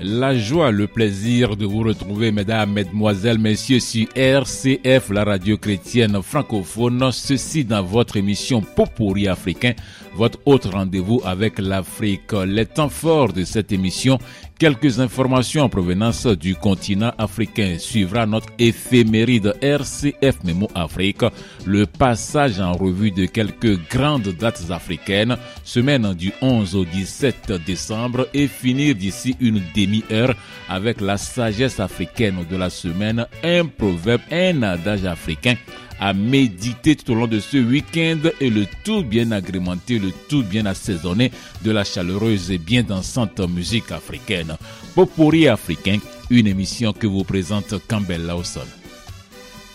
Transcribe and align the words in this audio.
La 0.00 0.32
joie, 0.32 0.70
le 0.70 0.86
plaisir 0.86 1.56
de 1.56 1.66
vous 1.66 1.80
retrouver, 1.82 2.30
mesdames, 2.30 2.72
mesdemoiselles, 2.72 3.38
messieurs, 3.38 3.80
sur 3.80 4.06
RCF, 4.14 5.10
la 5.10 5.24
radio 5.24 5.58
chrétienne 5.58 6.22
francophone. 6.22 7.10
Ceci 7.10 7.64
dans 7.64 7.82
votre 7.82 8.16
émission 8.16 8.60
Popori 8.60 9.26
africain, 9.26 9.72
votre 10.14 10.38
autre 10.46 10.70
rendez-vous 10.70 11.20
avec 11.24 11.58
l'Afrique. 11.58 12.32
Les 12.46 12.66
temps 12.66 12.88
forts 12.88 13.32
de 13.32 13.42
cette 13.42 13.72
émission, 13.72 14.20
quelques 14.58 15.00
informations 15.00 15.62
en 15.62 15.68
provenance 15.68 16.26
du 16.26 16.54
continent 16.54 17.12
africain. 17.18 17.76
Suivra 17.78 18.24
notre 18.24 18.48
éphéméride 18.58 19.54
RCF 19.60 20.44
Memo 20.44 20.68
Afrique, 20.76 21.24
le 21.66 21.86
passage 21.86 22.60
en 22.60 22.72
revue 22.72 23.10
de 23.10 23.26
quelques 23.26 23.78
grandes 23.88 24.28
dates 24.28 24.70
africaines, 24.70 25.36
semaine 25.64 26.14
du 26.14 26.32
11 26.40 26.76
au 26.76 26.84
17 26.84 27.52
décembre 27.66 28.28
et 28.32 28.46
finir 28.46 28.94
d'ici 28.94 29.36
une 29.40 29.60
demi-heure 29.88 30.34
avec 30.68 31.00
la 31.00 31.16
sagesse 31.16 31.80
africaine 31.80 32.44
de 32.48 32.56
la 32.56 32.70
semaine, 32.70 33.26
un 33.42 33.66
proverbe, 33.66 34.20
un 34.30 34.62
adage 34.62 35.04
africain 35.04 35.54
à 36.00 36.12
méditer 36.12 36.94
tout 36.94 37.12
au 37.12 37.14
long 37.16 37.26
de 37.26 37.40
ce 37.40 37.56
week-end 37.56 38.18
et 38.40 38.50
le 38.50 38.66
tout 38.84 39.02
bien 39.02 39.32
agrémenté, 39.32 39.98
le 39.98 40.12
tout 40.28 40.44
bien 40.44 40.66
assaisonné 40.66 41.32
de 41.64 41.70
la 41.72 41.82
chaleureuse 41.82 42.52
et 42.52 42.58
bien 42.58 42.82
dansante 42.84 43.40
musique 43.48 43.90
africaine. 43.90 44.56
Popori 44.94 45.48
africain, 45.48 45.98
une 46.30 46.46
émission 46.46 46.92
que 46.92 47.06
vous 47.08 47.24
présente 47.24 47.74
Campbell 47.88 48.26
Lawson. 48.26 48.60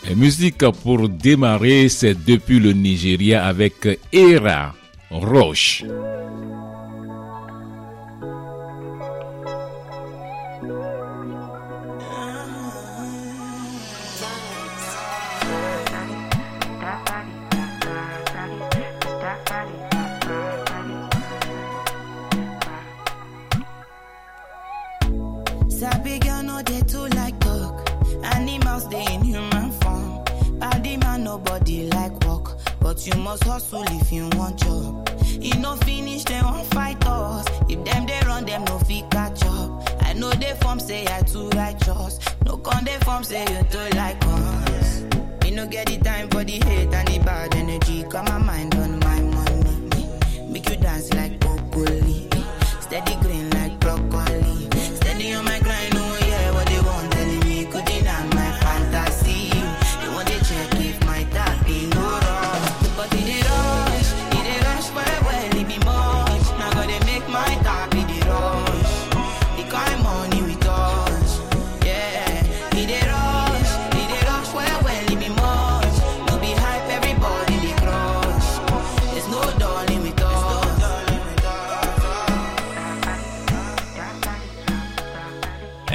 Et 0.10 0.16
musique 0.16 0.66
pour 0.84 1.10
démarrer, 1.10 1.90
c'est 1.90 2.26
depuis 2.26 2.60
le 2.60 2.72
Nigeria 2.74 3.46
avec 3.46 3.88
Era 4.12 4.74
Roche. 5.10 5.84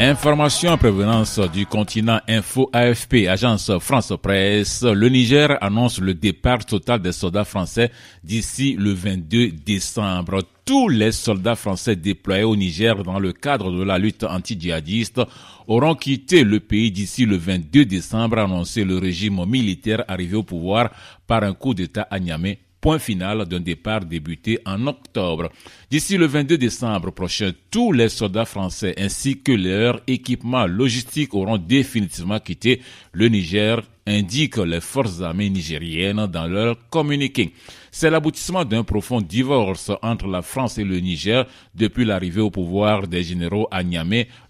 Information 0.09 0.71
en 0.71 0.79
provenance 0.79 1.39
du 1.53 1.67
continent 1.67 2.19
Info 2.27 2.71
AFP, 2.73 3.27
agence 3.29 3.71
France 3.79 4.15
Presse. 4.23 4.83
Le 4.83 5.07
Niger 5.11 5.59
annonce 5.63 6.01
le 6.01 6.15
départ 6.15 6.65
total 6.65 7.03
des 7.03 7.13
soldats 7.13 7.45
français 7.45 7.91
d'ici 8.25 8.75
le 8.79 8.93
22 8.95 9.51
décembre. 9.67 10.39
Tous 10.65 10.89
les 10.89 11.13
soldats 11.13 11.57
français 11.57 11.95
déployés 11.95 12.45
au 12.45 12.57
Niger 12.57 13.03
dans 13.05 13.19
le 13.19 13.35
cadre 13.35 13.71
de 13.71 13.83
la 13.83 13.99
lutte 13.99 14.25
anti-djihadiste 14.25 15.21
auront 15.67 15.95
quitté 15.95 16.43
le 16.43 16.59
pays 16.61 16.91
d'ici 16.91 17.27
le 17.27 17.37
22 17.37 17.85
décembre, 17.85 18.39
annoncé 18.39 18.85
le 18.85 18.97
régime 18.97 19.45
militaire 19.45 20.05
arrivé 20.09 20.37
au 20.39 20.43
pouvoir 20.43 20.89
par 21.27 21.43
un 21.43 21.53
coup 21.53 21.75
d'État 21.75 22.09
à 22.11 22.19
Niamey 22.19 22.59
point 22.81 22.99
final 22.99 23.45
d'un 23.47 23.61
départ 23.61 24.05
débuté 24.05 24.59
en 24.65 24.87
octobre. 24.87 25.51
D'ici 25.91 26.17
le 26.17 26.27
22 26.27 26.59
décembre 26.59 27.11
prochain, 27.11 27.53
tous 27.71 27.93
les 27.93 28.09
soldats 28.09 28.45
français 28.45 28.95
ainsi 28.99 29.41
que 29.41 29.53
leurs 29.53 30.01
équipements 30.07 30.67
logistiques 30.67 31.35
auront 31.35 31.59
définitivement 31.59 32.39
quitté 32.41 32.81
le 33.13 33.29
Niger, 33.29 33.83
indiquent 34.07 34.59
les 34.59 34.81
forces 34.81 35.21
armées 35.23 35.51
nigériennes 35.51 36.27
dans 36.27 36.47
leur 36.47 36.77
communiqué. 36.89 37.53
C'est 38.01 38.11
l'aboutissement 38.11 38.65
d'un 38.65 38.85
profond 38.85 39.21
divorce 39.21 39.91
entre 40.03 40.29
la 40.29 40.41
France 40.41 40.79
et 40.79 40.85
le 40.85 41.01
Niger 41.01 41.45
depuis 41.75 42.05
l'arrivée 42.05 42.41
au 42.41 42.49
pouvoir 42.49 43.09
des 43.09 43.25
généraux 43.25 43.67
à 43.73 43.83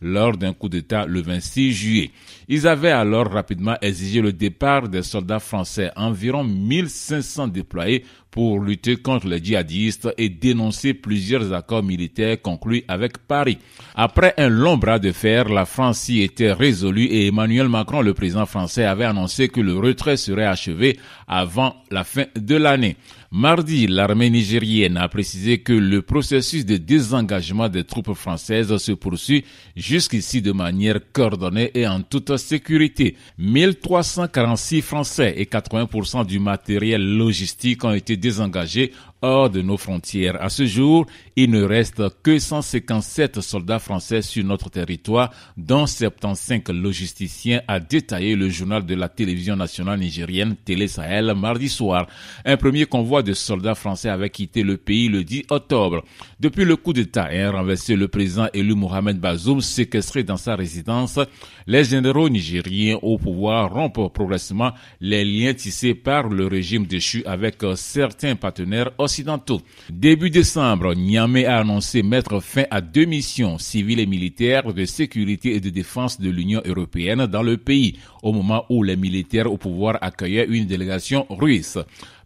lors 0.02 0.36
d'un 0.36 0.52
coup 0.52 0.68
d'État 0.68 1.06
le 1.06 1.22
26 1.22 1.72
juillet. 1.72 2.10
Ils 2.46 2.66
avaient 2.68 2.90
alors 2.90 3.30
rapidement 3.30 3.76
exigé 3.80 4.20
le 4.20 4.34
départ 4.34 4.90
des 4.90 5.02
soldats 5.02 5.38
français, 5.38 5.90
environ 5.96 6.44
1500 6.44 7.48
déployés 7.48 8.04
pour 8.30 8.60
lutter 8.60 8.96
contre 8.96 9.26
les 9.26 9.42
djihadistes 9.42 10.08
et 10.18 10.28
dénoncer 10.28 10.94
plusieurs 10.94 11.52
accords 11.52 11.82
militaires 11.82 12.40
conclus 12.40 12.84
avec 12.88 13.18
Paris. 13.18 13.58
Après 13.94 14.34
un 14.36 14.48
long 14.48 14.76
bras 14.76 14.98
de 14.98 15.12
fer, 15.12 15.48
la 15.48 15.64
France 15.64 16.08
y 16.08 16.22
était 16.22 16.52
résolue 16.52 17.06
et 17.06 17.28
Emmanuel 17.28 17.68
Macron, 17.68 18.02
le 18.02 18.14
président 18.14 18.46
français, 18.46 18.84
avait 18.84 19.04
annoncé 19.04 19.48
que 19.48 19.60
le 19.60 19.76
retrait 19.76 20.16
serait 20.16 20.44
achevé 20.44 20.98
avant 21.26 21.76
la 21.90 22.04
fin 22.04 22.24
de 22.36 22.56
l'année. 22.56 22.96
Mardi, 23.30 23.86
l'armée 23.86 24.30
nigérienne 24.30 24.96
a 24.96 25.06
précisé 25.06 25.58
que 25.58 25.74
le 25.74 26.00
processus 26.00 26.64
de 26.64 26.78
désengagement 26.78 27.68
des 27.68 27.84
troupes 27.84 28.14
françaises 28.14 28.74
se 28.78 28.92
poursuit 28.92 29.44
jusqu'ici 29.76 30.40
de 30.40 30.50
manière 30.52 30.98
coordonnée 31.12 31.70
et 31.74 31.86
en 31.86 32.00
toute 32.00 32.34
sécurité. 32.38 33.16
1346 33.36 34.80
Français 34.80 35.34
et 35.36 35.44
80% 35.44 36.24
du 36.24 36.38
matériel 36.38 37.16
logistique 37.18 37.84
ont 37.84 37.92
été 37.92 38.16
désengagés 38.18 38.92
hors 39.22 39.50
de 39.50 39.62
nos 39.62 39.76
frontières. 39.76 40.40
À 40.42 40.48
ce 40.48 40.66
jour, 40.66 41.06
il 41.36 41.50
ne 41.50 41.62
reste 41.62 42.02
que 42.22 42.38
157 42.38 43.40
soldats 43.40 43.78
français 43.78 44.22
sur 44.22 44.44
notre 44.44 44.70
territoire, 44.70 45.30
dont 45.56 45.86
75 45.86 46.74
logisticiens, 46.74 47.62
a 47.68 47.80
détaillé 47.80 48.36
le 48.36 48.48
journal 48.48 48.84
de 48.86 48.94
la 48.94 49.08
télévision 49.08 49.56
nationale 49.56 49.98
nigérienne 49.98 50.56
Télé 50.64 50.88
Sahel 50.88 51.34
mardi 51.34 51.68
soir. 51.68 52.06
Un 52.44 52.56
premier 52.56 52.86
convoi 52.86 53.22
de 53.22 53.32
soldats 53.32 53.74
français 53.74 54.08
avait 54.08 54.30
quitté 54.30 54.62
le 54.62 54.76
pays 54.76 55.08
le 55.08 55.24
10 55.24 55.44
octobre. 55.50 56.04
Depuis 56.40 56.64
le 56.64 56.76
coup 56.76 56.92
d'État 56.92 57.32
et 57.32 57.46
renversé 57.46 57.96
le 57.96 58.08
président 58.08 58.48
élu 58.52 58.74
Mohamed 58.74 59.18
Bazoum 59.18 59.60
séquestré 59.60 60.22
dans 60.22 60.36
sa 60.36 60.56
résidence, 60.56 61.18
les 61.66 61.84
généraux 61.84 62.28
nigériens 62.28 62.98
au 63.02 63.18
pouvoir 63.18 63.72
rompent 63.72 64.12
progressivement 64.12 64.72
les 65.00 65.24
liens 65.24 65.54
tissés 65.54 65.94
par 65.94 66.28
le 66.28 66.46
régime 66.46 66.86
déchu 66.86 67.22
avec 67.26 67.56
certains 67.76 68.36
partenaires 68.36 68.90
Début 69.90 70.30
décembre, 70.30 70.94
Niamey 70.94 71.44
a 71.46 71.58
annoncé 71.60 72.02
mettre 72.02 72.40
fin 72.40 72.64
à 72.70 72.80
deux 72.80 73.04
missions 73.04 73.58
civiles 73.58 74.00
et 74.00 74.06
militaires 74.06 74.72
de 74.72 74.84
sécurité 74.84 75.54
et 75.54 75.60
de 75.60 75.70
défense 75.70 76.20
de 76.20 76.30
l'Union 76.30 76.62
européenne 76.64 77.26
dans 77.26 77.42
le 77.42 77.56
pays, 77.56 77.98
au 78.22 78.32
moment 78.32 78.64
où 78.68 78.82
les 78.82 78.96
militaires 78.96 79.50
au 79.52 79.56
pouvoir 79.56 79.98
accueillaient 80.00 80.46
une 80.48 80.66
délégation 80.66 81.26
russe. 81.30 81.78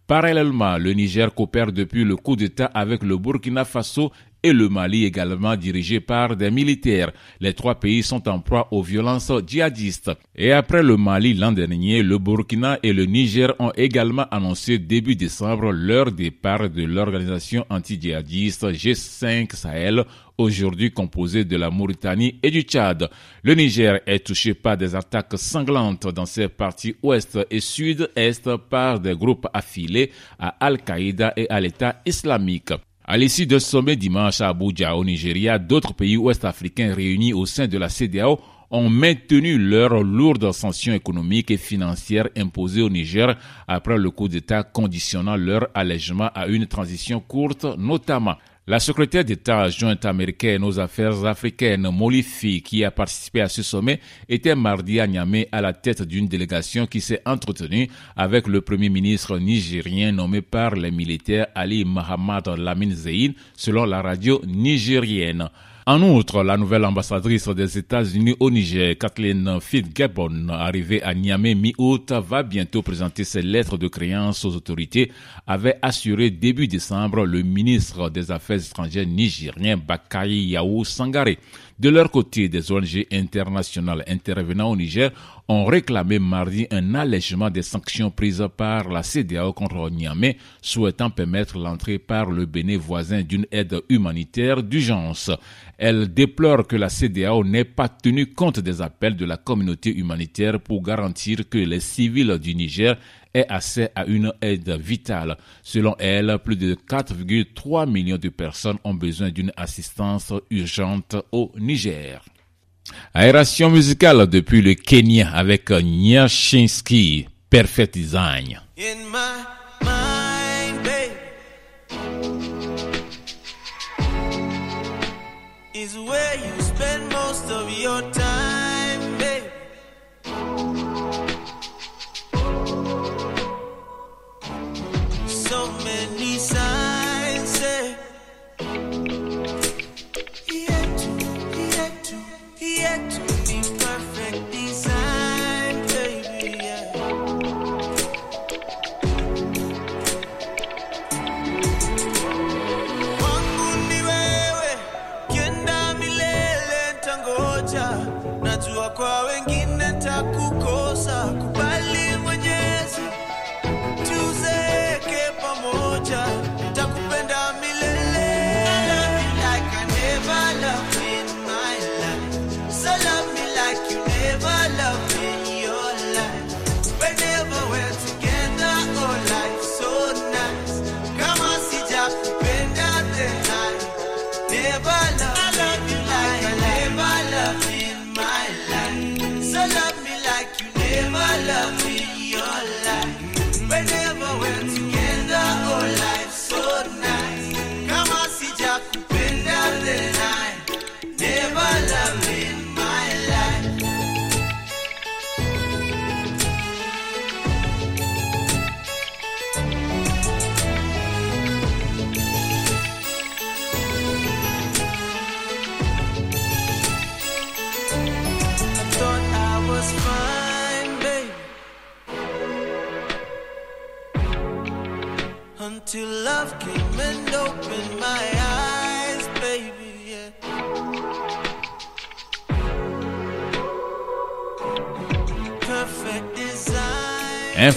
Parallèlement, 0.07 0.77
le 0.79 0.93
Niger 0.93 1.33
coopère 1.35 1.73
depuis 1.73 2.05
le 2.05 2.17
coup 2.17 2.37
d'État 2.37 2.67
avec 2.75 3.03
le 3.03 3.17
Burkina 3.17 3.65
Faso 3.65 4.11
et 4.43 4.53
le 4.53 4.69
Mali 4.69 5.05
également 5.05 5.57
dirigé 5.57 6.01
par 6.01 6.37
des 6.37 6.51
militaires. 6.51 7.13
Les 7.41 7.55
trois 7.55 7.77
pays 7.77 8.03
sont 8.03 8.29
en 8.29 8.41
proie 8.41 8.69
aux 8.71 8.83
violences 8.83 9.33
djihadistes. 9.47 10.11
Et 10.35 10.53
après 10.53 10.83
le 10.83 10.97
Mali 10.97 11.35
l'an 11.35 11.53
dernier, 11.53 12.03
le 12.03 12.19
Burkina 12.19 12.79
et 12.83 12.93
le 12.93 13.05
Niger 13.07 13.55
ont 13.59 13.73
également 13.77 14.27
annoncé 14.31 14.79
début 14.79 15.17
décembre 15.17 15.71
leur 15.73 16.11
départ 16.13 16.69
de 16.69 16.83
l'organisation 16.85 17.65
anti-djihadiste 17.71 18.65
G5 18.73 19.55
Sahel 19.55 20.05
aujourd'hui 20.39 20.91
composée 20.91 21.45
de 21.45 21.57
la 21.57 21.71
Mauritanie 21.71 22.39
et 22.43 22.51
du 22.51 22.63
Tchad. 22.63 23.09
Le 23.43 23.55
Niger 23.55 24.01
est 24.07 24.27
touché 24.27 24.55
par 24.55 24.77
des 24.77 24.95
attaques 24.95 25.35
sanglantes 25.39 26.09
dans 26.09 26.27
ses 26.27 26.49
parties 26.49 26.97
ouest 27.03 27.39
et 27.51 27.61
sud-est 27.61 28.57
par 28.57 29.01
des 29.01 29.15
groupes 29.15 29.47
affiliés 29.53 30.11
à 30.39 30.49
Al-Qaïda 30.61 31.33
et 31.37 31.49
à 31.49 31.61
l'État 31.61 32.01
islamique. 32.07 32.73
À 33.05 33.17
l'issue 33.17 33.47
de 33.47 33.59
sommet 33.59 33.97
dimanche 33.97 34.41
à 34.41 34.49
Abuja, 34.51 34.95
au 34.95 35.05
Nigeria, 35.05 35.59
d'autres 35.59 35.93
pays 35.93 36.17
ouest-africains 36.17 36.95
réunis 36.95 37.33
au 37.33 37.47
sein 37.47 37.67
de 37.67 37.77
la 37.77 37.89
CDAO 37.89 38.39
ont 38.71 38.89
maintenu 38.89 39.59
leurs 39.59 40.05
lourdes 40.05 40.53
sanctions 40.53 40.95
économiques 40.95 41.51
et 41.51 41.57
financières 41.57 42.29
imposées 42.37 42.81
au 42.81 42.89
Niger 42.89 43.37
après 43.67 43.99
le 43.99 44.11
coup 44.13 44.29
d'État 44.29 44.63
conditionnant 44.63 45.35
leur 45.37 45.67
allègement 45.75 46.31
à 46.33 46.47
une 46.47 46.67
transition 46.69 47.19
courte 47.19 47.67
notamment. 47.77 48.37
La 48.69 48.79
secrétaire 48.79 49.25
d'État 49.25 49.63
adjointe 49.63 50.05
américaine 50.05 50.63
aux 50.63 50.79
affaires 50.79 51.25
africaines, 51.25 51.91
Molifi, 51.91 52.63
qui 52.63 52.85
a 52.85 52.93
participé 52.93 53.41
à 53.41 53.49
ce 53.49 53.61
sommet, 53.61 53.99
était 54.29 54.55
mardi 54.55 55.01
à 55.01 55.09
Niamey 55.09 55.49
à 55.51 55.61
la 55.61 55.73
tête 55.73 56.03
d'une 56.03 56.29
délégation 56.29 56.87
qui 56.87 57.01
s'est 57.01 57.23
entretenue 57.27 57.91
avec 58.15 58.47
le 58.47 58.61
premier 58.61 58.89
ministre 58.89 59.37
nigérien 59.39 60.13
nommé 60.13 60.43
par 60.43 60.77
les 60.77 60.93
militaires 60.93 61.49
Ali 61.57 61.85
Mohamed 61.85 62.47
Lamine 62.57 62.95
Zeyn, 62.95 63.33
selon 63.57 63.85
la 63.85 64.01
radio 64.01 64.41
nigérienne. 64.47 65.49
En 65.85 66.01
outre, 66.01 66.45
la 66.45 66.57
nouvelle 66.57 66.85
ambassadrice 66.85 67.49
des 67.49 67.77
États-Unis 67.77 68.37
au 68.39 68.53
Niger, 68.53 68.97
Kathleen 68.97 69.59
Fitzgibbon, 69.61 70.49
arrivée 70.49 71.03
à 71.03 71.13
Niamey 71.13 71.57
mi-août, 71.57 72.13
va 72.13 72.45
bientôt 72.45 72.83
présenter 72.83 73.25
ses 73.25 73.43
lettres 73.43 73.77
de 73.77 73.89
créance 73.89 74.45
aux 74.45 74.55
autorités, 74.55 75.11
avait 75.45 75.81
assuré 75.83 76.31
début 76.31 76.69
décembre 76.69 77.25
le 77.27 77.43
ministre 77.43 78.11
des 78.11 78.31
Affaires 78.31 78.65
étrangères 78.65 79.09
nigérien 79.09 79.77
Bakari 79.77 80.45
Yaou 80.51 80.85
Sangare. 80.85 81.35
De 81.81 81.89
leur 81.89 82.13
côté, 82.13 82.49
des 82.49 82.71
ONG 82.71 83.07
internationales 83.11 84.05
intervenant 84.07 84.71
au 84.71 84.77
Niger 84.77 85.11
ont 85.49 85.65
réclamé 85.65 86.21
mardi 86.21 86.69
un 86.71 86.95
allègement 86.95 87.51
des 87.51 87.63
sanctions 87.63 88.11
prises 88.13 88.47
par 88.57 88.89
la 88.89 89.03
CDAO 89.03 89.53
contre 89.53 89.91
Niamey, 89.91 90.37
souhaitant 90.61 91.11
permettre 91.11 91.59
l'entrée 91.59 91.99
par 91.99 92.31
le 92.31 92.47
Bénin 92.47 92.79
voisin 92.79 93.23
d'une 93.23 93.47
aide 93.51 93.83
humanitaire 93.89 94.63
d'urgence. 94.63 95.33
Elles 95.85 96.15
déplorent 96.15 96.69
que 96.69 96.77
la 96.77 96.89
CDAO 96.89 97.43
n'ait 97.43 97.65
pas 97.65 97.89
tenu 97.89 98.27
compte 98.27 98.61
des 98.61 98.81
appels 98.81 99.17
de 99.17 99.25
la 99.25 99.37
communauté 99.37 99.93
humanitaire 99.93 100.61
pour 100.61 100.81
garantir 100.81 101.49
que 101.51 101.59
les 101.59 101.81
civils 101.81 102.39
du 102.39 102.55
Niger 102.55 102.97
aient 103.35 103.49
accès 103.49 103.91
à 103.97 104.07
une 104.07 104.33
aide 104.41 104.71
vitale. 104.79 105.37
Selon 105.65 105.97
elle, 105.99 106.39
plus 106.45 106.55
de 106.55 106.77
4,3 106.77 107.91
millions 107.91 108.17
de 108.17 108.29
personnes 108.29 108.79
ont 108.85 108.95
besoin 108.95 109.31
d'une 109.31 109.51
assistance 109.57 110.33
urgente 110.51 111.17
au 111.33 111.51
Niger. 111.59 112.25
Aération 113.13 113.69
musicale 113.69 114.29
depuis 114.29 114.63
le 114.63 114.75
Kenya 114.75 115.33
avec 115.33 115.69
Nyashinsky, 115.71 117.27
Perfect 117.51 117.95
Design. 117.95 118.61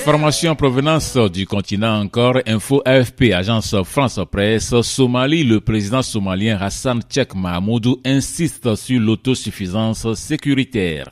Information 0.08 0.52
en 0.52 0.56
provenance 0.56 1.18
du 1.34 1.48
continent 1.48 2.00
encore, 2.00 2.38
Info 2.46 2.80
AFP, 2.86 3.34
agence 3.34 3.76
France 3.86 4.20
Presse, 4.32 4.80
Somalie, 4.82 5.44
le 5.44 5.62
président 5.62 6.04
somalien 6.04 6.60
Hassan 6.62 7.02
Cheikh 7.10 7.34
Mahmoudou 7.34 8.02
insiste 8.06 8.76
sur 8.76 9.00
l'autosuffisance 9.00 10.14
sécuritaire. 10.14 11.10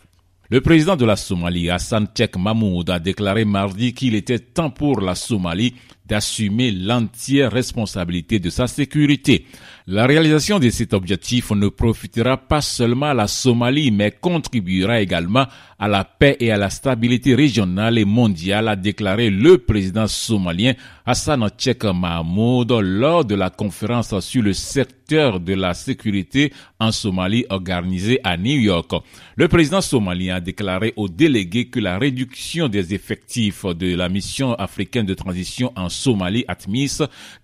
Le 0.51 0.61
président 0.61 0.95
de 0.95 1.05
la 1.05 1.15
Somalie, 1.15 1.71
Hassan 1.71 2.07
Cheikh 2.15 2.37
Mahmoud, 2.37 2.87
a 2.91 2.99
déclaré 2.99 3.45
mardi 3.45 3.95
qu'il 3.95 4.13
était 4.13 4.37
temps 4.37 4.69
pour 4.69 5.01
la 5.01 5.15
Somalie 5.15 5.73
d'assumer 6.05 6.69
l'entière 6.69 7.51
responsabilité 7.51 8.37
de 8.37 8.51
sa 8.51 8.67
sécurité. 8.67 9.47
La 9.85 10.05
réalisation 10.05 10.59
de 10.59 10.69
cet 10.69 10.93
objectif 10.93 11.51
ne 11.51 11.67
profitera 11.67 12.37
pas 12.37 12.61
seulement 12.61 13.07
à 13.07 13.13
la 13.13 13.27
Somalie, 13.27 13.91
mais 13.91 14.11
contribuera 14.11 15.01
également 15.01 15.45
à 15.77 15.89
la 15.89 16.05
paix 16.05 16.37
et 16.39 16.51
à 16.51 16.57
la 16.57 16.69
stabilité 16.69 17.35
régionale 17.35 17.97
et 17.97 18.05
mondiale, 18.05 18.69
a 18.69 18.77
déclaré 18.77 19.29
le 19.29 19.57
président 19.57 20.07
somalien 20.07 20.71
Hassan 21.05 21.45
Tchek 21.49 21.83
Mahmoud 21.83 22.71
lors 22.81 23.25
de 23.25 23.35
la 23.35 23.49
conférence 23.49 24.17
sur 24.21 24.41
le 24.41 24.53
secteur 24.53 25.41
de 25.41 25.53
la 25.53 25.73
sécurité 25.73 26.53
en 26.79 26.93
Somalie 26.93 27.45
organisée 27.49 28.21
à 28.23 28.37
New 28.37 28.57
York. 28.57 28.91
Le 29.35 29.49
président 29.49 29.81
somalien 29.81 30.35
a 30.35 30.39
déclaré 30.39 30.93
aux 30.95 31.09
délégués 31.09 31.65
que 31.65 31.81
la 31.81 31.97
réduction 31.97 32.69
des 32.69 32.93
effectifs 32.93 33.65
de 33.65 33.95
la 33.97 34.07
mission 34.07 34.53
africaine 34.53 35.05
de 35.05 35.13
transition 35.13 35.73
en 35.75 35.89
Somalie, 35.89 36.45
ATMIS, 36.47 36.99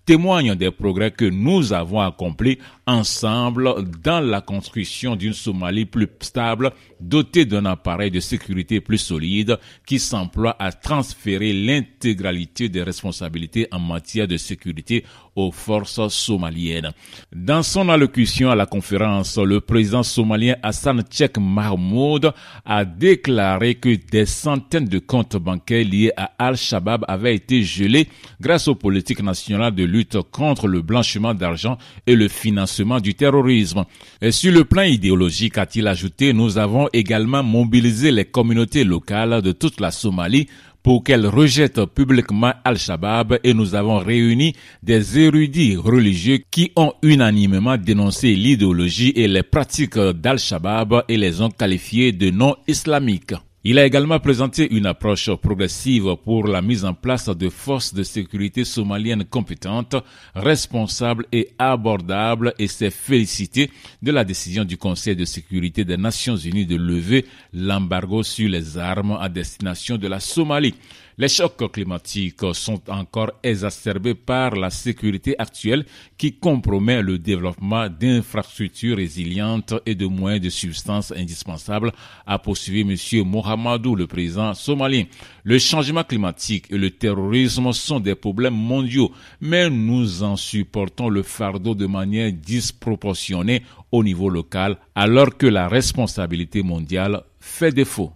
témoigne 0.06 0.54
des 0.54 0.70
progrès 0.70 1.10
que 1.10 1.26
nous 1.26 1.74
avons 1.74 2.00
accomplis 2.00 2.29
complet 2.30 2.58
ensemble 2.90 3.72
dans 4.02 4.20
la 4.20 4.40
construction 4.40 5.14
d'une 5.14 5.32
Somalie 5.32 5.84
plus 5.84 6.08
stable, 6.20 6.72
dotée 7.00 7.44
d'un 7.44 7.64
appareil 7.64 8.10
de 8.10 8.18
sécurité 8.18 8.80
plus 8.80 8.98
solide, 8.98 9.58
qui 9.86 10.00
s'emploie 10.00 10.56
à 10.58 10.72
transférer 10.72 11.52
l'intégralité 11.52 12.68
des 12.68 12.82
responsabilités 12.82 13.68
en 13.70 13.78
matière 13.78 14.26
de 14.26 14.36
sécurité 14.36 15.04
aux 15.36 15.52
forces 15.52 16.08
somaliennes. 16.08 16.90
Dans 17.32 17.62
son 17.62 17.88
allocution 17.88 18.50
à 18.50 18.56
la 18.56 18.66
conférence, 18.66 19.38
le 19.38 19.60
président 19.60 20.02
somalien 20.02 20.56
Hassan 20.62 21.02
Tchek 21.02 21.38
Mahmoud 21.38 22.32
a 22.64 22.84
déclaré 22.84 23.76
que 23.76 23.94
des 24.10 24.26
centaines 24.26 24.88
de 24.88 24.98
comptes 24.98 25.36
bancaires 25.36 25.84
liés 25.86 26.12
à 26.16 26.32
Al-Shabaab 26.38 27.04
avaient 27.06 27.36
été 27.36 27.62
gelés 27.62 28.08
grâce 28.40 28.66
aux 28.66 28.74
politiques 28.74 29.22
nationales 29.22 29.74
de 29.76 29.84
lutte 29.84 30.18
contre 30.32 30.66
le 30.66 30.82
blanchiment 30.82 31.34
d'argent 31.34 31.78
et 32.08 32.16
le 32.16 32.26
financement 32.26 32.79
du 33.00 33.14
terrorisme. 33.14 33.84
Et 34.20 34.32
sur 34.32 34.52
le 34.52 34.64
plan 34.64 34.82
idéologique, 34.82 35.58
a-t-il 35.58 35.86
ajouté, 35.86 36.32
nous 36.32 36.58
avons 36.58 36.88
également 36.92 37.42
mobilisé 37.42 38.10
les 38.10 38.24
communautés 38.24 38.84
locales 38.84 39.42
de 39.42 39.52
toute 39.52 39.80
la 39.80 39.90
Somalie 39.90 40.48
pour 40.82 41.04
qu'elle 41.04 41.26
rejette 41.26 41.84
publiquement 41.86 42.52
Al-Shabaab 42.64 43.38
et 43.44 43.52
nous 43.54 43.74
avons 43.74 43.98
réuni 43.98 44.54
des 44.82 45.18
érudits 45.18 45.76
religieux 45.76 46.38
qui 46.50 46.72
ont 46.76 46.94
unanimement 47.02 47.76
dénoncé 47.76 48.34
l'idéologie 48.34 49.12
et 49.14 49.28
les 49.28 49.42
pratiques 49.42 49.98
d'Al-Shabaab 49.98 51.04
et 51.08 51.16
les 51.16 51.42
ont 51.42 51.50
qualifiés 51.50 52.12
de 52.12 52.30
non 52.30 52.56
islamiques. 52.66 53.34
Il 53.62 53.78
a 53.78 53.84
également 53.84 54.18
présenté 54.18 54.74
une 54.74 54.86
approche 54.86 55.30
progressive 55.34 56.16
pour 56.24 56.46
la 56.46 56.62
mise 56.62 56.86
en 56.86 56.94
place 56.94 57.28
de 57.28 57.50
forces 57.50 57.92
de 57.92 58.02
sécurité 58.02 58.64
somaliennes 58.64 59.26
compétentes, 59.26 59.96
responsables 60.34 61.26
et 61.30 61.50
abordables 61.58 62.54
et 62.58 62.68
s'est 62.68 62.88
félicité 62.88 63.70
de 64.00 64.12
la 64.12 64.24
décision 64.24 64.64
du 64.64 64.78
Conseil 64.78 65.14
de 65.14 65.26
sécurité 65.26 65.84
des 65.84 65.98
Nations 65.98 66.36
Unies 66.38 66.64
de 66.64 66.76
lever 66.76 67.26
l'embargo 67.52 68.22
sur 68.22 68.48
les 68.48 68.78
armes 68.78 69.18
à 69.20 69.28
destination 69.28 69.98
de 69.98 70.08
la 70.08 70.20
Somalie. 70.20 70.74
Les 71.20 71.28
chocs 71.28 71.70
climatiques 71.70 72.40
sont 72.54 72.80
encore 72.88 73.32
exacerbés 73.42 74.14
par 74.14 74.56
la 74.56 74.70
sécurité 74.70 75.34
actuelle 75.38 75.84
qui 76.16 76.32
compromet 76.32 77.02
le 77.02 77.18
développement 77.18 77.90
d'infrastructures 77.90 78.96
résilientes 78.96 79.74
et 79.84 79.94
de 79.94 80.06
moyens 80.06 80.42
de 80.42 80.48
substances 80.48 81.12
indispensables, 81.12 81.92
a 82.26 82.38
poursuivi 82.38 82.80
M. 82.90 83.26
Mohamedou, 83.28 83.96
le 83.96 84.06
président 84.06 84.54
somalien. 84.54 85.04
Le 85.44 85.58
changement 85.58 86.04
climatique 86.04 86.68
et 86.70 86.78
le 86.78 86.90
terrorisme 86.90 87.70
sont 87.74 88.00
des 88.00 88.14
problèmes 88.14 88.56
mondiaux, 88.56 89.12
mais 89.42 89.68
nous 89.68 90.22
en 90.22 90.36
supportons 90.36 91.10
le 91.10 91.22
fardeau 91.22 91.74
de 91.74 91.84
manière 91.84 92.32
disproportionnée 92.32 93.62
au 93.92 94.02
niveau 94.02 94.30
local, 94.30 94.78
alors 94.94 95.36
que 95.36 95.46
la 95.46 95.68
responsabilité 95.68 96.62
mondiale 96.62 97.24
fait 97.40 97.72
défaut. 97.72 98.10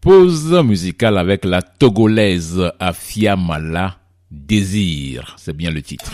Pause 0.00 0.62
musicale 0.64 1.18
avec 1.18 1.44
la 1.44 1.60
togolaise 1.60 2.72
Afia 2.78 3.36
Mala, 3.36 3.98
Désir, 4.30 5.34
c'est 5.36 5.54
bien 5.54 5.70
le 5.70 5.82
titre. 5.82 6.10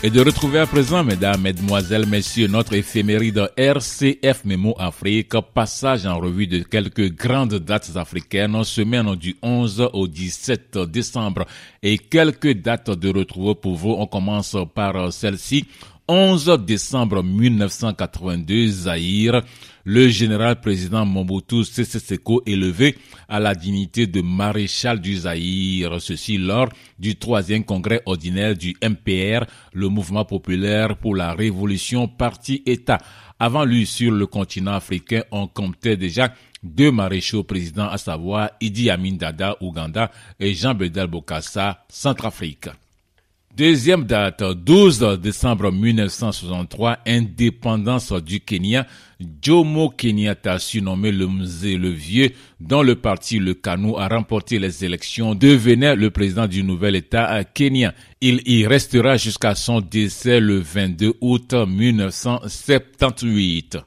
Et 0.00 0.10
de 0.10 0.20
retrouver 0.20 0.60
à 0.60 0.66
présent, 0.66 1.02
mesdames, 1.02 1.40
mesdemoiselles, 1.40 2.06
messieurs, 2.06 2.46
notre 2.46 2.74
éphéméride 2.74 3.50
RCF 3.56 4.44
Memo 4.44 4.76
Afrique, 4.78 5.34
passage 5.52 6.06
en 6.06 6.20
revue 6.20 6.46
de 6.46 6.62
quelques 6.62 7.12
grandes 7.16 7.56
dates 7.56 7.90
africaines, 7.96 8.62
semaine 8.62 9.16
du 9.16 9.36
11 9.42 9.90
au 9.92 10.06
17 10.06 10.78
décembre 10.86 11.46
et 11.82 11.98
quelques 11.98 12.52
dates 12.52 12.90
de 12.90 13.08
retrouver 13.08 13.56
pour 13.56 13.74
vous. 13.74 13.96
On 13.98 14.06
commence 14.06 14.56
par 14.72 15.12
celle-ci. 15.12 15.66
11 16.10 16.64
décembre 16.64 17.22
1982, 17.22 18.66
Zahir, 18.68 19.42
le 19.84 20.08
général 20.08 20.58
président 20.58 21.04
Mobutu 21.04 21.64
Sese 21.64 21.98
Seko 21.98 22.42
élevé 22.46 22.96
à 23.28 23.38
la 23.38 23.54
dignité 23.54 24.06
de 24.06 24.22
maréchal 24.22 25.00
du 25.00 25.14
Zaïre. 25.18 26.00
Ceci 26.00 26.38
lors 26.38 26.70
du 26.98 27.16
troisième 27.16 27.62
congrès 27.62 28.00
ordinaire 28.06 28.56
du 28.56 28.74
MPR, 28.82 29.44
le 29.74 29.88
mouvement 29.88 30.24
populaire 30.24 30.96
pour 30.96 31.14
la 31.14 31.34
révolution 31.34 32.08
parti-État. 32.08 32.96
Avant 33.38 33.66
lui, 33.66 33.84
sur 33.84 34.10
le 34.10 34.26
continent 34.26 34.72
africain, 34.72 35.24
on 35.30 35.46
comptait 35.46 35.98
déjà 35.98 36.32
deux 36.62 36.90
maréchaux 36.90 37.44
présidents, 37.44 37.88
à 37.90 37.98
savoir 37.98 38.52
Idi 38.62 38.88
Amin 38.88 39.16
Dada, 39.16 39.56
Ouganda, 39.60 40.10
et 40.40 40.54
Jean 40.54 40.72
Bedel 40.72 41.06
Bokassa, 41.06 41.84
Centrafrique. 41.90 42.68
Deuxième 43.58 44.04
date, 44.04 44.42
12 44.44 45.18
décembre 45.20 45.72
1963, 45.72 46.98
indépendance 47.04 48.12
du 48.12 48.38
Kenya. 48.38 48.86
Jomo 49.42 49.90
Kenyatta, 49.90 50.60
surnommé 50.60 51.10
le 51.10 51.26
Musée 51.26 51.76
le 51.76 51.88
Vieux, 51.88 52.30
dont 52.60 52.84
le 52.84 52.94
parti 52.94 53.40
Le 53.40 53.54
Kanu 53.54 53.96
a 53.98 54.06
remporté 54.06 54.60
les 54.60 54.84
élections, 54.84 55.34
devenait 55.34 55.96
le 55.96 56.12
président 56.12 56.46
du 56.46 56.62
nouvel 56.62 56.94
État 56.94 57.42
kenyan. 57.42 57.90
Il 58.20 58.48
y 58.48 58.64
restera 58.64 59.16
jusqu'à 59.16 59.56
son 59.56 59.80
décès 59.80 60.38
le 60.38 60.60
22 60.60 61.14
août 61.20 61.52
1978. 61.52 63.78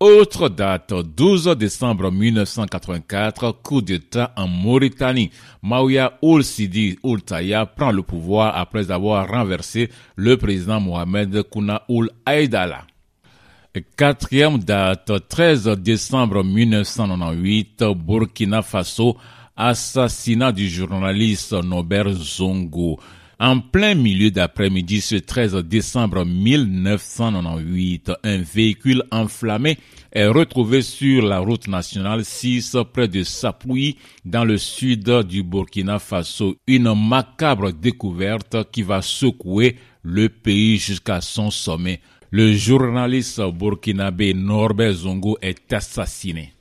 Autre 0.00 0.48
date, 0.48 0.94
12 0.94 1.56
décembre 1.58 2.12
1984, 2.12 3.50
coup 3.64 3.82
d'État 3.82 4.32
en 4.36 4.46
Mauritanie. 4.46 5.32
Maouya 5.60 6.16
Oul 6.22 6.44
Sidi 6.44 6.96
Oul 7.02 7.20
Taya 7.22 7.66
prend 7.66 7.90
le 7.90 8.02
pouvoir 8.04 8.56
après 8.56 8.92
avoir 8.92 9.26
renversé 9.28 9.90
le 10.14 10.36
président 10.36 10.78
Mohamed 10.78 11.42
Kouna 11.42 11.82
Oul 11.88 12.10
Aïdala. 12.24 12.86
Quatrième 13.96 14.60
date, 14.60 15.10
13 15.28 15.66
décembre 15.80 16.44
1998, 16.44 17.82
Burkina 17.96 18.62
Faso, 18.62 19.16
assassinat 19.56 20.52
du 20.52 20.68
journaliste 20.68 21.54
Norbert 21.54 22.12
Zongo. 22.12 23.00
En 23.40 23.60
plein 23.60 23.94
milieu 23.94 24.32
d'après-midi, 24.32 25.00
ce 25.00 25.14
13 25.14 25.54
décembre 25.58 26.24
1998, 26.24 28.10
un 28.24 28.38
véhicule 28.38 29.04
enflammé 29.12 29.78
est 30.10 30.26
retrouvé 30.26 30.82
sur 30.82 31.22
la 31.24 31.38
route 31.38 31.68
nationale 31.68 32.24
6 32.24 32.78
près 32.92 33.06
de 33.06 33.22
Sapoui 33.22 33.96
dans 34.24 34.44
le 34.44 34.58
sud 34.58 35.08
du 35.28 35.44
Burkina 35.44 36.00
Faso. 36.00 36.56
Une 36.66 36.92
macabre 37.08 37.72
découverte 37.72 38.56
qui 38.72 38.82
va 38.82 39.02
secouer 39.02 39.76
le 40.02 40.28
pays 40.28 40.76
jusqu'à 40.78 41.20
son 41.20 41.52
sommet. 41.52 42.00
Le 42.32 42.52
journaliste 42.54 43.40
burkinabé 43.40 44.34
Norbert 44.34 44.94
Zongo 44.94 45.38
est 45.40 45.72
assassiné. 45.72 46.54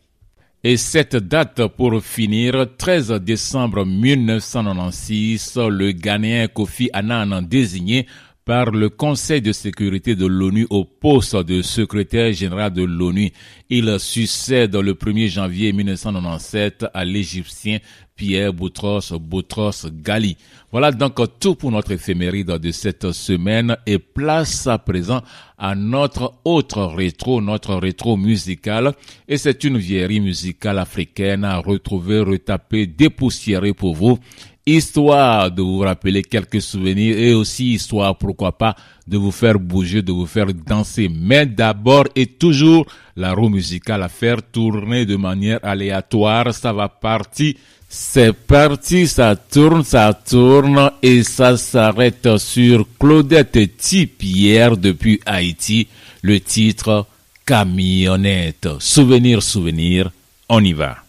Et 0.64 0.76
cette 0.76 1.16
date 1.16 1.68
pour 1.68 2.02
finir, 2.04 2.66
13 2.80 3.12
décembre 3.22 3.86
1996, 3.86 5.56
le 5.70 5.92
Ghanéen 5.92 6.48
Kofi 6.48 6.90
Annan 6.94 7.44
désigné 7.44 8.08
par 8.44 8.72
le 8.72 8.90
Conseil 8.90 9.40
de 9.40 9.52
sécurité 9.52 10.16
de 10.16 10.26
l'ONU 10.26 10.66
au 10.72 10.84
poste 10.84 11.36
de 11.36 11.62
secrétaire 11.62 12.34
général 12.34 12.74
de 12.74 12.82
l'ONU. 12.82 13.32
Il 13.70 14.00
succède 14.00 14.75
le 14.75 14.96
1er 14.96 15.27
janvier 15.27 15.74
1997 15.74 16.86
à 16.92 17.05
l'Égyptien 17.05 17.77
Pierre 18.18 18.51
Boutros 18.51 19.14
Boutros 19.20 19.86
Ghali. 20.03 20.36
Voilà 20.72 20.92
donc 20.92 21.16
tout 21.40 21.56
pour 21.56 21.72
notre 21.72 21.92
éphéméride 21.92 22.48
de 22.48 22.72
cette 22.72 23.12
semaine 23.14 23.77
et 23.86 24.00
place 24.00 24.68
à 24.68 24.80
présent 24.80 25.22
à 25.58 25.75
notre 25.75 26.34
autre 26.44 26.84
rétro, 26.84 27.42
notre 27.42 27.75
rétro 27.75 28.18
musical. 28.18 28.94
Et 29.27 29.38
c'est 29.38 29.64
une 29.64 29.77
vieillerie 29.77 30.20
musicale 30.20 30.80
africaine 30.80 31.46
à 31.46 31.58
retrouver, 31.58 32.20
retaper, 32.20 32.88
dépoussiérer 32.88 33.74
pour 33.74 33.96
vous 33.96 34.20
histoire 34.68 35.50
de 35.50 35.62
vous 35.62 35.80
rappeler 35.80 36.22
quelques 36.22 36.62
souvenirs 36.62 37.18
et 37.18 37.34
aussi 37.34 37.74
histoire, 37.74 38.18
pourquoi 38.18 38.58
pas, 38.58 38.75
de 39.08 39.18
vous 39.18 39.32
faire 39.32 39.58
bouger, 39.58 40.01
de 40.01 40.12
vous 40.12 40.27
faire 40.27 40.53
danser. 40.53 41.10
Mais 41.10 41.46
d'abord 41.46 42.06
et 42.16 42.25
toujours, 42.25 42.86
la 43.16 43.34
roue 43.34 43.50
musicale 43.50 44.03
à 44.03 44.10
faire 44.10 44.44
tourner 44.44 45.06
de 45.06 45.16
manière 45.16 45.60
aléatoire, 45.64 46.53
ça 46.53 46.74
va 46.74 46.90
partir. 46.90 47.56
C'est 47.90 48.34
parti, 48.34 49.08
ça 49.08 49.38
tourne, 49.38 49.84
ça 49.84 50.14
tourne 50.14 50.92
et 51.01 51.24
ça 51.24 51.56
s'arrête 51.56 52.38
sur 52.38 52.86
Claudette 53.00 53.77
Tipière 53.77 54.75
depuis 54.75 55.22
Haïti, 55.25 55.88
le 56.22 56.42
titre 56.42 57.08
Camionnette. 57.46 58.68
Souvenir, 58.80 59.42
souvenir, 59.42 60.12
on 60.50 60.62
y 60.62 60.74
va. 60.74 61.06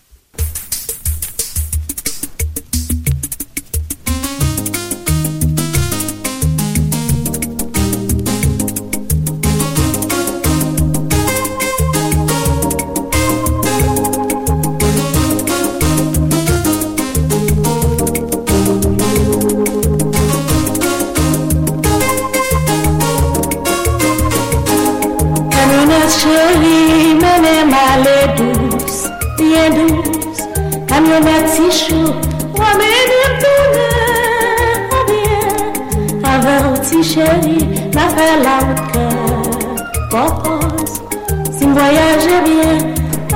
voyaje 41.78 42.36
bien. 42.46 42.76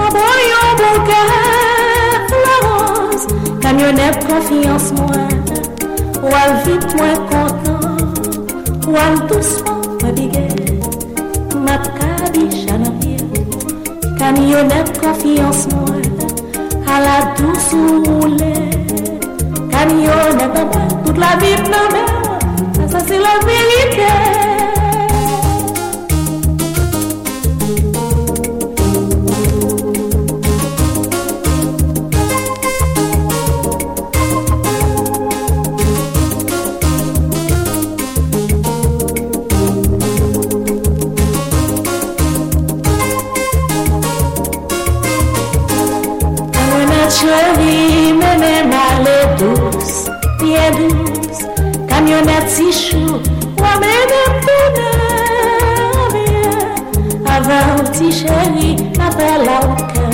Abon 0.04 0.36
yon 0.50 0.70
bon 0.80 0.98
ka 1.08 1.20
Florence 2.30 3.24
Kamyonet 3.62 4.16
konfiyans 4.26 4.86
mwen 4.96 5.36
Wal 6.32 6.52
vit 6.64 6.86
mwen 6.98 7.18
kontan 7.30 7.84
Wal 8.94 9.14
dousman 9.28 9.82
mabige 10.02 10.46
Map 11.66 11.84
kadi 11.98 12.44
chanapye 12.62 13.18
Kamyonet 14.18 14.88
konfiyans 15.02 15.66
mwen 15.74 16.10
Ala 16.94 17.16
dousou 17.36 18.02
roule 18.06 18.54
Kamyonet 19.70 20.56
mwen 20.56 20.88
Tout 21.04 21.18
la 21.24 21.36
vit 21.44 21.62
nan 21.74 21.86
men 21.94 22.88
Sa 22.88 23.00
se 23.00 23.20
la 23.26 23.36
verite 23.46 24.51
si 58.02 58.26
chéri, 58.26 58.76
apel 58.98 59.44
la 59.46 59.56
ou 59.66 59.74
kè. 59.92 60.06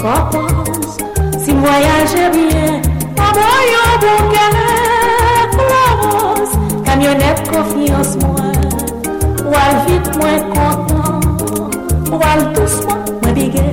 Kopons, 0.00 0.96
si 1.42 1.52
voyaje 1.52 2.24
bien, 2.34 2.80
aboyo 3.26 3.82
bon 4.02 4.22
kè. 4.32 4.46
Florence, 5.54 6.54
kamyonet 6.86 7.38
konfians 7.50 8.14
mwen, 8.22 8.62
wal 9.52 9.74
vit 9.86 10.08
mwen 10.16 10.40
kontan, 10.54 11.20
wal 12.20 12.40
tousman 12.54 13.04
mwen 13.20 13.34
bige. 13.36 13.68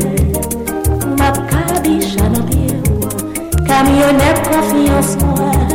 Map 1.19 1.39
kabi 1.51 1.95
chan 2.11 2.35
apil, 2.41 2.75
kamyonet 3.69 4.43
konfians 4.49 5.15
mwen, 5.23 5.65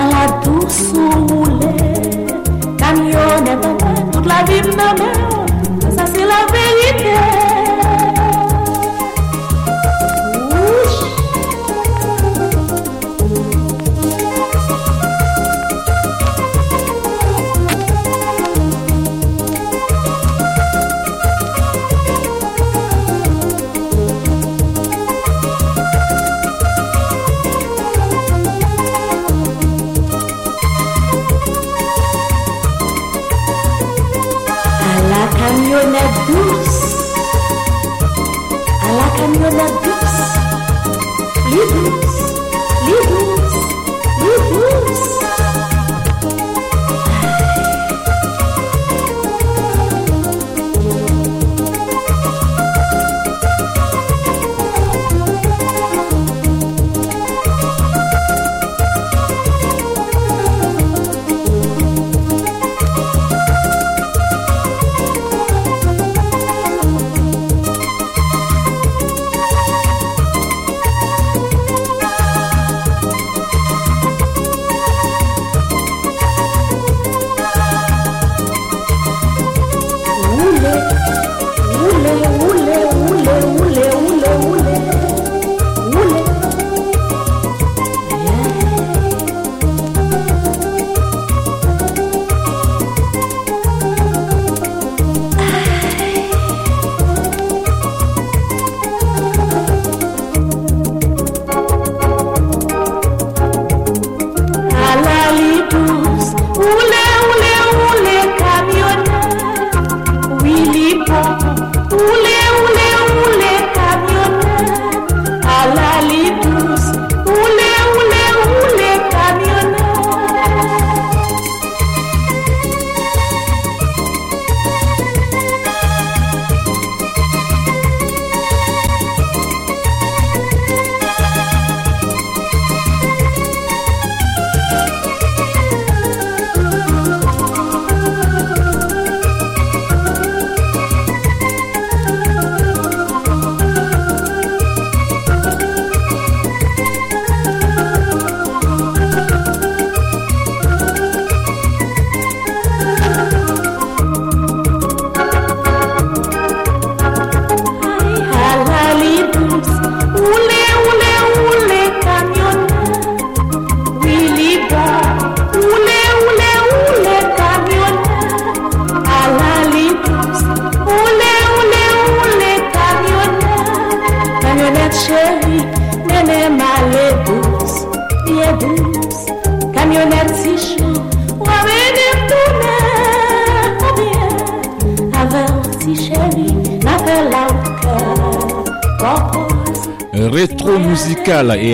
a 0.00 0.08
la 0.12 0.24
dousou 0.46 1.20
moule. 1.28 1.84
Kamyonet 2.80 3.60
mwen, 3.60 4.02
tout 4.12 4.26
la 4.26 4.42
vib 4.48 4.74
nan 4.76 4.96
mè 5.02 5.12
ou. 5.20 5.41
La 6.32 6.46
vérité. 6.52 7.41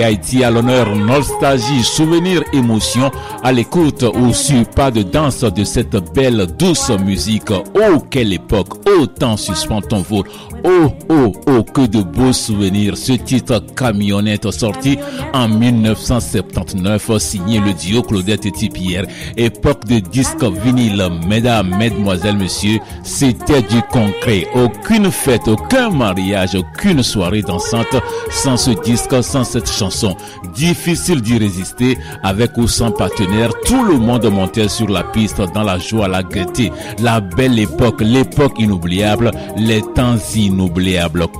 Haïti 0.09 0.43
à 0.43 0.49
l'honneur, 0.49 0.95
nostalgie, 0.95 1.83
souvenir, 1.83 2.41
émotion 2.51 3.11
à 3.43 3.51
l'écoute 3.51 4.01
ou 4.01 4.33
sur 4.33 4.65
pas 4.65 4.89
de 4.89 5.03
danse 5.03 5.41
de 5.41 5.63
cette 5.63 5.95
belle 6.15 6.47
douce 6.57 6.89
musique. 6.89 7.51
Oh 7.51 7.99
quelle 8.09 8.33
époque, 8.33 8.87
autant 8.87 9.37
suspend 9.37 9.81
ton 9.81 10.01
vol. 10.01 10.25
Oh 10.63 10.91
oh 11.09 11.31
oh 11.47 11.63
que 11.63 11.85
de 11.87 12.01
beaux 12.01 12.33
souvenirs. 12.33 12.97
Ce 12.97 13.13
titre 13.13 13.63
camionnette 13.75 14.49
sorti 14.51 14.97
en 15.33 15.47
1979 15.47 17.17
signé 17.17 17.59
le 17.59 17.73
duo 17.73 18.01
Claudette 18.01 18.45
et 18.45 18.51
Tipière. 18.51 19.05
Époque 19.37 19.85
de 19.85 19.99
disque 19.99 20.43
vinyle, 20.43 21.07
mesdames, 21.27 21.75
mesdemoiselles, 21.77 22.37
messieurs, 22.37 22.79
c'était 23.03 23.61
du 23.61 23.81
concret. 23.91 24.47
Aucune 24.55 25.11
fête, 25.11 25.47
aucun 25.47 25.89
mariage, 25.89 26.55
aucune 26.55 27.03
soirée 27.03 27.41
dansante 27.41 27.95
sans 28.31 28.57
ce 28.57 28.71
disque, 28.71 29.23
sans 29.23 29.43
cette 29.43 29.69
chanson. 29.71 30.15
Difficile 30.55 31.21
d'y 31.21 31.37
résister 31.37 31.97
avec 32.23 32.57
ou 32.57 32.67
sans 32.67 32.91
partenaire. 32.91 33.51
Tout 33.65 33.83
le 33.83 33.97
monde 33.97 34.25
montait 34.25 34.67
sur 34.67 34.89
la 34.89 35.03
piste 35.03 35.41
dans 35.53 35.63
la 35.63 35.77
joie, 35.77 36.07
la 36.07 36.23
gaieté. 36.23 36.71
La 37.01 37.21
belle 37.21 37.59
époque, 37.59 38.01
l'époque 38.01 38.59
inoubliable, 38.59 39.31
les 39.55 39.81
temps 39.81 40.17
inoubliables. 40.35 40.48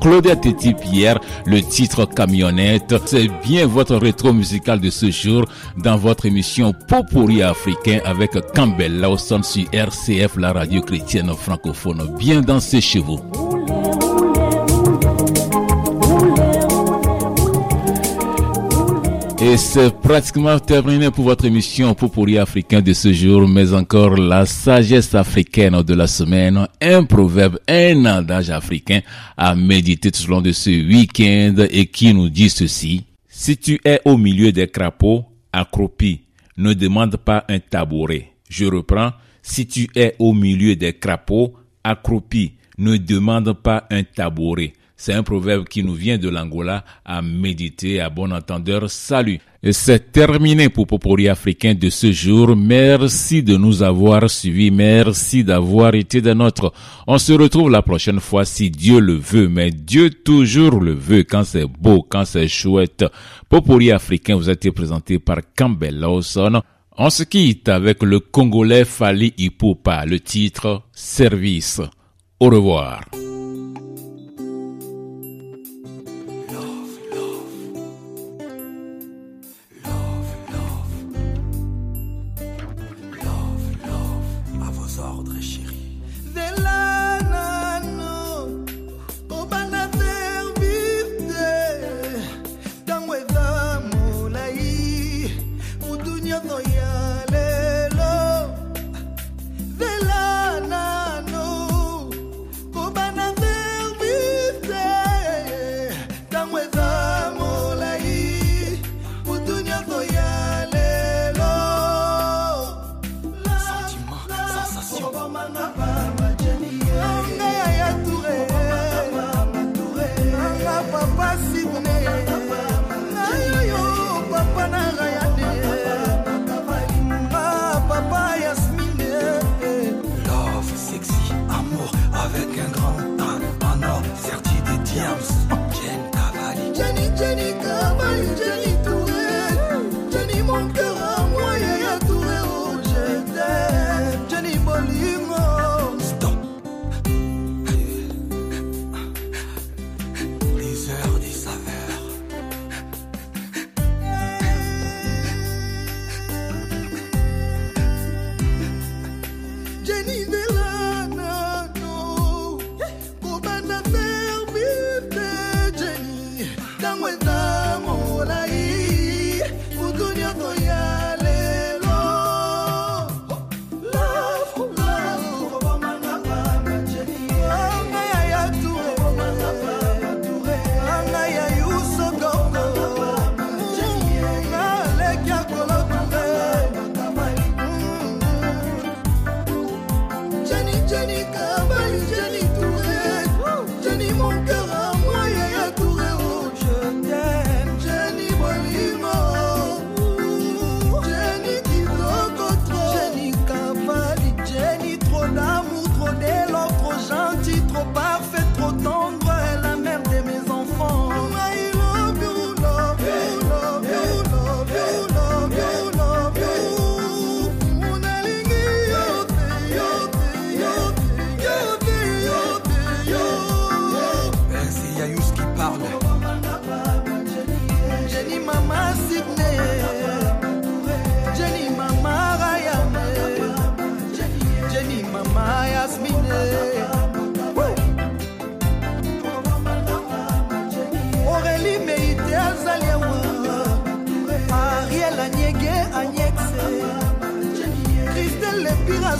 Claudette 0.02 0.45
et 0.45 0.74
Pierre, 0.74 1.19
le 1.45 1.62
titre 1.62 2.06
camionnette. 2.06 2.95
C'est 3.06 3.30
bien 3.43 3.67
votre 3.67 3.95
rétro 3.95 4.34
musical 4.34 4.80
de 4.80 4.89
ce 4.89 5.12
jour 5.12 5.45
dans 5.78 5.98
votre 5.98 6.26
émission 6.26 6.74
Popori 6.88 7.41
africain 7.43 8.00
avec 8.06 8.32
Campbell 8.56 9.00
Lawson 9.00 9.43
sur 9.43 9.65
RCF, 9.72 10.38
la 10.38 10.54
radio 10.54 10.82
chrétienne 10.82 11.32
francophone. 11.34 12.15
Bien 12.17 12.41
dansé 12.41 12.82
chez 12.82 13.00
vous. 13.00 13.19
Et 19.41 19.56
c'est 19.56 19.95
pratiquement 20.02 20.60
terminé 20.60 21.10
pour 21.12 21.23
votre 21.23 21.45
émission 21.45 21.93
Popori 21.95 22.38
africain 22.38 22.82
de 22.82 22.91
ce 22.91 23.13
jour, 23.13 23.47
mais 23.47 23.73
encore 23.73 24.17
la 24.17 24.45
sagesse 24.45 25.15
africaine 25.15 25.82
de 25.82 25.93
la 25.93 26.08
semaine, 26.08 26.67
un 26.82 27.06
proverbe, 27.06 27.58
un 27.65 28.04
adage 28.04 28.49
africain 28.49 28.99
à 29.38 29.56
méditer 29.56 30.12
tout 30.12 30.25
au 30.25 30.32
long 30.32 30.41
de 30.41 30.52
ce 30.52 30.69
week-end 30.69 31.56
et 31.69 31.86
qui 31.86 32.13
nous 32.13 32.28
dit 32.30 32.49
ceci. 32.49 33.06
Si 33.30 33.56
tu 33.56 33.80
es 33.86 34.02
au 34.04 34.17
milieu 34.17 34.52
des 34.52 34.67
crapauds, 34.67 35.23
accroupi, 35.54 36.19
ne 36.58 36.73
demande 36.73 37.15
pas 37.15 37.45
un 37.47 37.60
tabouret. 37.60 38.34
Je 38.49 38.65
reprends. 38.65 39.12
Si 39.41 39.65
tu 39.67 39.88
es 39.95 40.15
au 40.19 40.34
milieu 40.34 40.75
des 40.75 40.91
crapauds, 40.91 41.54
accroupi, 41.82 42.56
ne 42.78 42.97
demande 42.97 43.54
pas 43.54 43.88
un 43.89 44.04
tabouret. 44.04 44.73
C'est 45.02 45.14
un 45.14 45.24
proverbe 45.24 45.66
qui 45.66 45.82
nous 45.82 45.94
vient 45.94 46.18
de 46.18 46.28
l'Angola 46.28 46.84
à 47.06 47.22
méditer 47.22 48.02
à 48.02 48.10
bon 48.10 48.34
entendeur. 48.34 48.90
Salut. 48.90 49.40
C'est 49.72 50.12
terminé 50.12 50.68
pour 50.68 50.88
Popori 50.88 51.30
africain 51.30 51.74
de 51.74 51.90
ce 51.90 52.12
jour. 52.12 52.54
Merci 52.54 53.42
de 53.42 53.56
nous 53.56 53.82
avoir 53.82 54.30
suivis. 54.30 54.72
Merci 54.72 55.46
d'avoir 55.46 55.96
été 55.96 56.20
des 56.20 56.36
nôtres. 56.36 56.74
On 57.08 57.18
se 57.18 57.32
retrouve 57.32 57.70
la 57.70 57.82
prochaine 57.82 58.20
fois 58.20 58.44
si 58.44 58.70
Dieu 58.70 59.00
le 59.00 59.14
veut. 59.14 59.48
Mais 59.48 59.72
Dieu 59.72 60.10
toujours 60.10 60.82
le 60.82 60.96
veut 60.96 61.24
quand 61.24 61.46
c'est 61.46 61.66
beau, 61.66 62.04
quand 62.04 62.26
c'est 62.26 62.50
chouette. 62.50 63.06
Popori 63.48 63.94
africain 63.94 64.36
vous 64.36 64.50
a 64.50 64.52
été 64.52 64.70
présenté 64.74 65.18
par 65.18 65.38
Campbell 65.58 65.98
Lawson. 65.98 66.62
On 66.98 67.10
se 67.10 67.24
quitte 67.24 67.70
avec 67.70 68.04
le 68.04 68.20
Congolais 68.20 68.84
Fali 68.84 69.34
Ipopa, 69.38 70.06
le 70.06 70.20
titre 70.20 70.82
Service. 70.92 71.80
Au 72.42 72.50
revoir. 72.50 73.00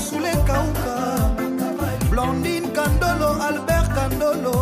sule 0.10 0.32
kauka. 0.48 0.96
Blondine 2.10 2.68
kandolo 2.76 3.30
albert 3.48 3.88
kandolo. 3.96 4.56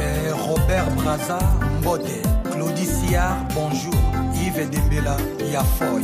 Eh, 0.00 0.30
robert 0.46 0.88
braza 0.96 1.38
mbote 1.80 2.22
claudi 2.52 2.86
siar 2.86 3.34
bonjour. 3.54 4.00
Yves 4.44 4.68
dembela 4.70 5.16
ya 5.52 5.62
foy. 5.64 6.02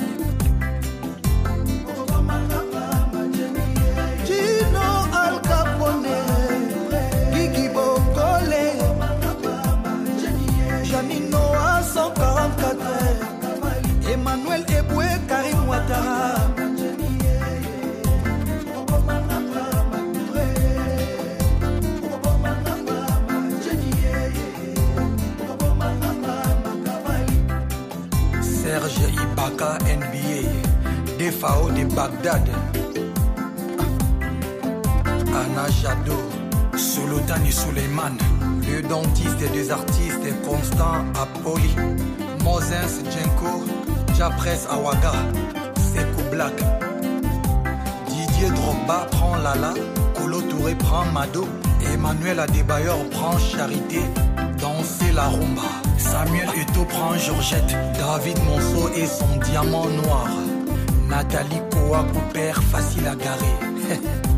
Gino 4.27 4.87
alcapone 5.23 6.19
gigi 7.33 7.67
bokole. 7.75 8.65
Janino 10.89 11.43
a 11.55 11.57
144 11.83 14.13
emmanuel 14.13 14.63
ebwe 14.79 15.09
karim 15.29 15.69
watara 15.69 16.50
Barca 29.41 29.79
NBA, 29.85 30.43
Defao 31.17 31.71
de 31.71 31.85
Bagdad, 31.95 32.47
Anna 35.33 35.67
Jadot, 35.81 36.77
Solotan 36.77 37.43
et 37.47 37.51
Suleiman, 37.51 38.19
deux 38.63 38.83
dentistes 38.83 39.41
et 39.41 39.71
artistes, 39.71 40.43
Constant 40.47 41.07
Apoli, 41.19 41.75
Moses 42.45 43.01
Djenko, 43.11 43.65
Japres 44.15 44.67
Awaga, 44.71 45.13
Sekou 45.79 46.31
Black, 46.31 46.57
Didier 48.09 48.51
Drogba 48.51 49.07
prend 49.11 49.37
Lala, 49.37 49.73
Colo 50.19 50.43
Touré 50.43 50.75
prend 50.75 51.07
Mado, 51.15 51.49
Emmanuel 51.95 52.41
Adebayor 52.41 53.09
prend 53.09 53.39
Charité, 53.39 54.03
danser 54.61 55.13
la 55.15 55.29
rumba. 55.29 55.80
Samuel 56.11 56.49
Eto 56.57 56.85
prend 56.85 57.15
Georgette, 57.15 57.77
David 57.95 58.39
Monceau 58.45 58.89
et 58.97 59.07
son 59.07 59.37
diamant 59.45 59.89
noir. 60.03 60.29
Nathalie 61.09 61.63
Kouakou, 61.71 62.21
père 62.33 62.61
facile 62.65 63.07
à 63.07 63.15
garer. 63.15 64.21